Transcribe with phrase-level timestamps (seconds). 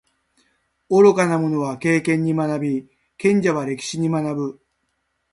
[0.89, 4.59] 愚か者は経験に学び，賢者は歴史に学ぶ。